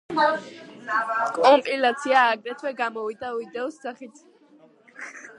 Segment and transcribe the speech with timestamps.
[1.35, 4.23] კომპილაცია აგრეთვე გამოვიდა ვიდეოს სახით.